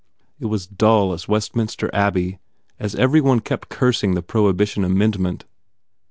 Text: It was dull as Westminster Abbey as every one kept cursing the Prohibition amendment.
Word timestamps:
It 0.39 0.47
was 0.47 0.65
dull 0.65 1.13
as 1.13 1.27
Westminster 1.27 1.87
Abbey 1.93 2.39
as 2.79 2.95
every 2.95 3.21
one 3.21 3.39
kept 3.39 3.69
cursing 3.69 4.15
the 4.15 4.23
Prohibition 4.23 4.83
amendment. 4.83 5.45